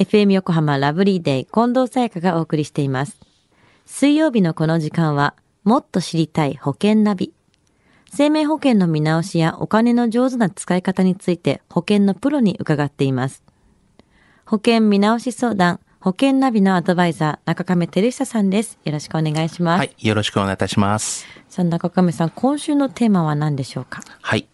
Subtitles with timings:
[0.00, 3.18] FM 横浜ラブリーデー近藤沙耶香がお送りしています。
[3.84, 7.34] 水曜日のこの時間は、もっと知りたい保険ナビ。
[8.10, 13.44] 生命保険の見直しやお金の上手な使い方について保険のプロに伺っています。
[14.46, 18.78] 保険見直し相談、保険ナビのアドバイザー、中亀照久さんです。
[18.86, 19.78] よろしくお願いします。
[19.80, 21.26] はい、よろしくお願いいたします。
[21.50, 24.00] さあ、中亀さん、今週のテーマは何でしょうか？
[24.22, 24.48] はい。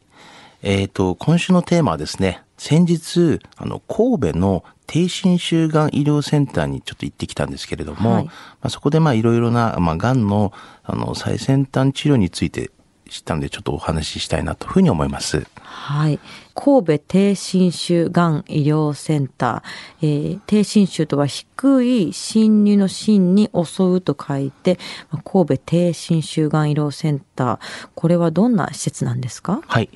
[0.64, 10.52] えっ、と、今週のテーマはですね、先日、あの、神戸の低侵襲がん医療センターにちょっと行ってきたんですけれども、はいまあ、そこでまあいろいろな、まあ、がんの、
[10.84, 12.70] あの、最先端治療について
[13.08, 15.46] 知ったので、ちょっとお話ししたいなというふうに思います。
[15.62, 16.18] はい。
[16.54, 20.06] 神戸低侵襲がん医療センター。
[20.06, 24.78] えー低侵襲とは低い侵入の侵に襲うと書いて、
[25.10, 27.58] まあ神戸低侵襲がん医療センター。
[27.94, 29.60] これはどんな施設なんですか？
[29.66, 29.90] はい。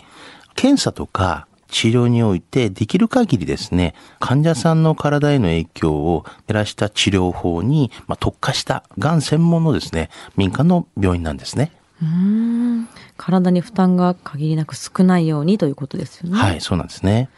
[0.55, 11.73] 検査とか治療においてできる限りですね、患者さんの体への影響を減らした治療法に、まあ、特化したがん専門のですね、民間の病院なんですね。
[12.03, 12.89] うーん。
[13.17, 16.39] 体に負担が限りなく少ないようにということですよね。
[16.39, 17.29] はい、そうなんですね。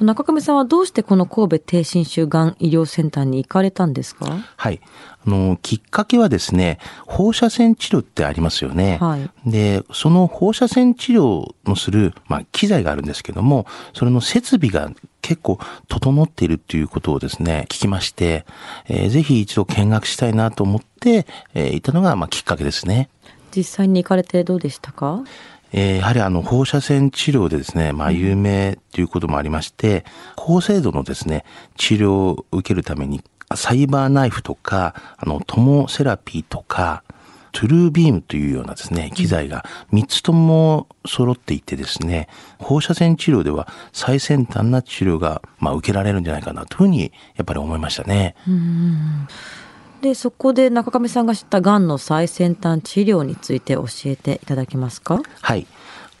[0.00, 4.38] 中上さんはどうしてこの神戸低侵襲がん医療センターに行かれたんですか？
[4.56, 4.80] はい。
[5.26, 8.96] あの、きっかけはですね、放射線治療ってありますよね。
[8.98, 18.46] はいで、その放射線治療のする、まあ、機材があるんですけども、それの設備が結構整っているっていうことをですね、聞きまして、
[18.88, 23.10] えーぜひ一度見学したいなと思って、えー行ったのが、まあ、きっかけですね。
[23.54, 25.22] 実際に行かれてどうでしたか？
[25.72, 30.04] えーやはりあの放射線治療でですね、まあ有名ということもありまして、
[30.36, 31.44] 高精度のですね、
[31.76, 33.22] 治療を受けるために、
[33.54, 37.02] サイバーナイフとか、あの、トモセラピーとか、
[37.52, 48.34] トゥルービームというようなですね、機材が3つとも揃っていてですね、放射線治療では最先端な治療が、まあ、受けられるんじゃないかなというふうに、やっぱり思いましたね。
[50.00, 55.20] で、そこで中上さんが知ったがんの最先端治療について教えていただけますか？
[55.40, 55.66] はい。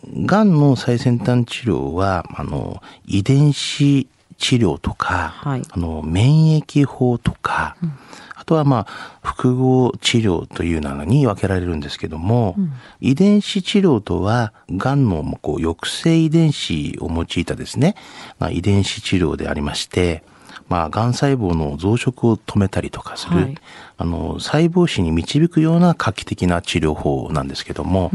[0.06, 4.06] がんの最先端治療は、あの、遺伝子
[4.38, 5.62] 治療とか、はい。
[5.70, 7.76] あの、免疫法とか、
[8.34, 12.56] あとはまあ、複合治療というのに分けられるんですけども、
[13.00, 17.94] 遺伝子治療とは、がんのこう抑制遺伝子を用いたですね、
[18.38, 20.22] まあ、遺伝子治療でありまして、
[20.70, 23.54] まあ、がん細胞の増殖を止めたりとかする、はい。
[23.98, 28.12] あの、細胞死に導くような画期的な治療法なんですけども、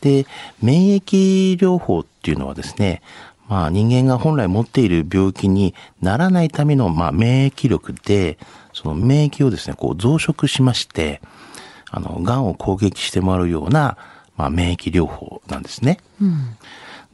[0.00, 0.26] で、
[0.62, 3.02] 免疫療法っていうのはですね、
[3.46, 8.38] まあ人間が本来持っている病気にならないための、まあ免疫力で、
[8.72, 11.20] その免疫をですね、こう増殖しまして、
[11.90, 13.98] あの、癌を攻撃してもらうような、
[14.38, 15.98] まあ免疫療法なんですね。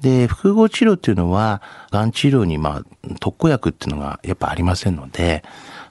[0.01, 5.43] で、複合治療っていうのは、がん治療に、まあ、特効薬っていうのがやっぱありませんので、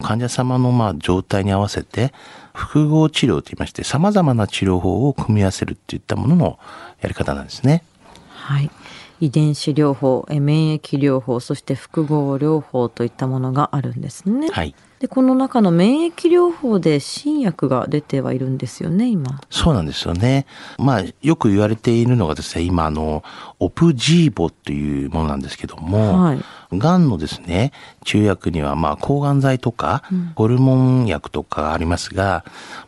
[0.01, 2.13] 患者様の、まあ、状態に合わせて、
[2.53, 6.59] 複合治療と言いまして、様々な治療法を組み合わせるっていったものの
[7.01, 7.83] やり方なんですね。
[8.29, 8.69] はい。
[9.19, 14.49] 遺伝子療法、え免疫療法、そして複合療法といったものがあるんですね。
[14.49, 14.75] はい。
[14.99, 19.41] で、この中の免疫療法で新薬が出てはいるんですよね、今。
[19.49, 20.45] そうなんですよね。
[20.77, 23.23] まあ、よく言われているのがですね、今、あの、
[23.59, 26.39] オプジーボというものなんですけども、はい
[26.77, 27.71] がんのですね、
[28.03, 30.03] 治療薬には、まあ、抗がん剤とか、
[30.35, 32.43] ホルモン薬とかありますが、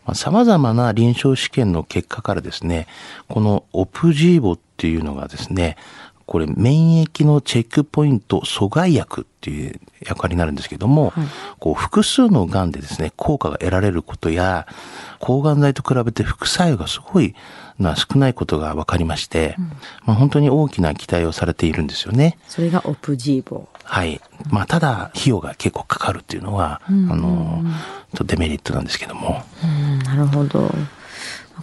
[0.06, 2.88] まあ、様々な臨床試験の結果からですね、
[3.28, 5.78] このオプジーボっていうのがですね、
[6.28, 11.14] これ免疫のチェックポイント阻害薬っていう役割になるんですけども、
[11.60, 14.68] こう複数の癌でですね、効果が得られることや、
[15.20, 17.34] 抗がん剤と比べて副作用がすごい
[17.80, 19.56] な少ないことが分かりまして、
[20.04, 22.38] まあ、本当に大きな期待をされているんですよね。
[22.48, 23.68] それがオプジーボ。
[23.84, 24.20] はい。
[24.50, 29.44] まあ、ただ、費用が結構かかるっていうのは、あの、ちょっとデメリットなんですけども。
[29.64, 30.70] うん、なるほど。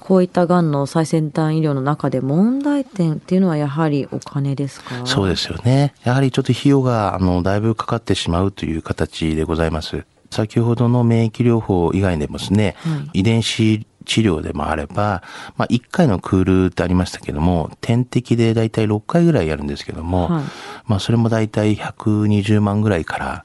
[0.00, 5.06] こういったがんの最先端医療の中で問題点っていうのはやはりお金ですか？
[5.06, 5.94] そうですよね。
[6.04, 10.04] やはりちょっと費用が、あの、だいぶかかってしまうという形でございます。
[10.30, 12.74] 先ほどの免疫療法以外でもですね、
[13.12, 15.22] 遺伝子治療でもあれば、
[15.56, 20.44] まあ、1回のクールってありましたけども、点滴でだいたい6回ぐらいやるんですけども、はい。
[20.86, 23.44] まあ、それもだいたい120万ぐらいから、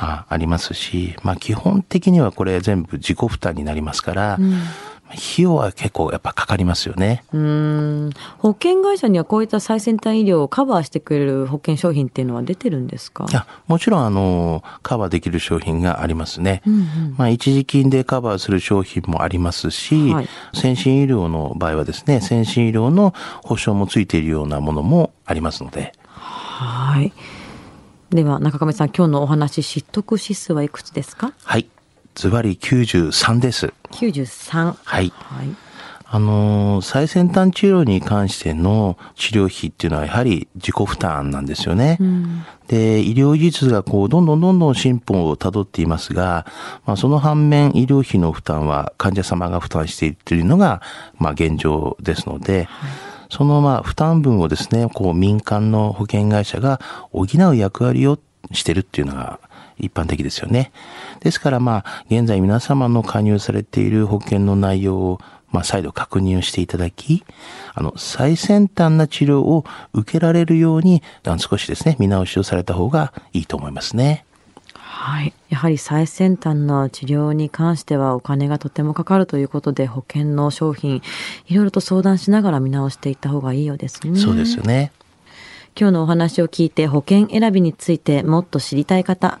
[0.00, 4.38] あありますし、まあ、基本的にはこれ全部自己負担になりますから、
[5.14, 7.24] 費用は結構やっぱかかりますよね。
[7.32, 13.26] うーん保険会社にはこういった最先端医療をカバーしてくれる保険商品っていうのは出てるんですか？
[13.28, 16.62] いや、もちろんあの、カバーできる商品がありますね。
[17.16, 25.92] まあ、一時金でカバーする商品もありますし、はい先進医療の場合はですね、先進医療の保証もついているようなものもありますので。
[26.06, 27.12] はい。
[28.10, 31.32] では中亀さん今日のお話知得指数はいくつですか？
[31.42, 31.66] はい。
[32.14, 33.72] ズバリ93です。
[33.90, 35.12] 93はい。
[35.14, 35.48] はい
[36.06, 41.98] あのー最先端治療に関しての治療費っていうのはやはり自己負担なんですよね。
[42.68, 46.46] で、医療技術がこう、どんどんどんどん進歩をたどっていますが、
[46.86, 50.82] まあ、その反面、医療費の負担は患者様が負担しているというのが、
[51.18, 52.68] まあ、現状ですので、
[53.28, 58.20] そのまあ、負担分をですね、こう、民間の保険会社が補う役割を
[58.52, 59.40] してるっていうのが、
[59.78, 60.72] 一般的ですよね。
[61.20, 67.24] ですからまあ、現在皆様の加入されている保険の内容を、まあ、再度確認をしていただき、
[67.74, 71.02] あの、最先端な治療を受けられるように、
[71.38, 74.24] 少しですね、見直しをされた方がいいと思いますね。
[75.04, 75.34] はい。
[75.50, 81.02] やはり最先端の治療に関してはお金がとてもかかるということで保険の商品
[81.46, 84.18] いろいろと相談しながら見直していった方がいいようですね。
[84.18, 84.92] そうですよね。
[85.78, 89.40] 今日のお話を聞いて保険選びについてもっと知りたい方、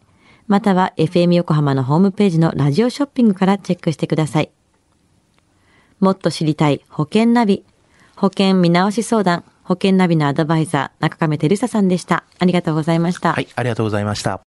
[0.51, 4.51] または FM 横浜のホームページのラジオショッピングからチェックしてください。
[6.01, 7.63] もっと知りたい保険ナビ、
[8.17, 12.25] 保険見直し相談、保険ナビのアドバイザー、中亀照久さんでした。
[12.37, 13.31] ありがとうございました。
[13.31, 14.41] はい、ありがとうございました。